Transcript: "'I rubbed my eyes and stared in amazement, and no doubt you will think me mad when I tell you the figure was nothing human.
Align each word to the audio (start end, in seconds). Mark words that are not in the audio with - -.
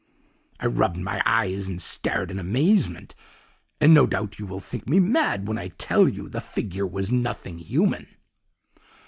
"'I 0.59 0.65
rubbed 0.65 0.97
my 0.97 1.21
eyes 1.27 1.67
and 1.67 1.79
stared 1.79 2.31
in 2.31 2.39
amazement, 2.39 3.13
and 3.79 3.93
no 3.93 4.07
doubt 4.07 4.39
you 4.39 4.47
will 4.47 4.59
think 4.59 4.89
me 4.89 4.99
mad 4.99 5.47
when 5.47 5.59
I 5.59 5.67
tell 5.67 6.09
you 6.09 6.27
the 6.27 6.41
figure 6.41 6.87
was 6.87 7.11
nothing 7.11 7.59
human. 7.59 8.07